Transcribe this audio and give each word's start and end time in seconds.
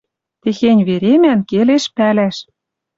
Техень 0.41 0.83
веремӓн 0.87 1.39
келеш 1.49 1.83
пӓлӓш— 1.95 2.37